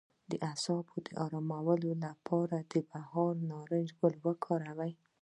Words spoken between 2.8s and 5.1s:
بهار نارنج ګل وکاروئ